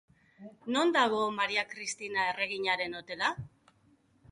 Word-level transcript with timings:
Non 0.75 0.93
dago 0.95 1.19
Maria 1.41 1.67
Kristina 1.75 2.25
erreginaren 2.33 2.99
hotela? 3.03 3.33